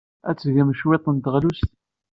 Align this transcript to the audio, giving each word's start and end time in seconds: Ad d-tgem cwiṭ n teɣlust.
Ad 0.29 0.35
d-tgem 0.35 0.69
cwiṭ 0.79 1.05
n 1.09 1.17
teɣlust. 1.23 1.69